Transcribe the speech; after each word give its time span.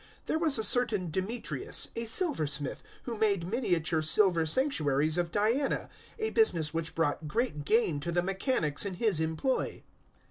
019:024 0.23 0.25
There 0.25 0.39
was 0.39 0.57
a 0.57 0.63
certain 0.63 1.11
Demetrius, 1.11 1.89
a 1.95 2.05
silversmith, 2.07 2.81
who 3.03 3.19
made 3.19 3.45
miniature 3.45 4.01
silver 4.01 4.47
sanctuaries 4.47 5.19
of 5.19 5.31
Diana, 5.31 5.89
a 6.17 6.31
business 6.31 6.73
which 6.73 6.95
brought 6.95 7.27
great 7.27 7.65
gain 7.65 7.99
to 7.99 8.11
the 8.11 8.23
mechanics 8.23 8.83
in 8.83 8.95
his 8.95 9.19
employ. 9.19 9.83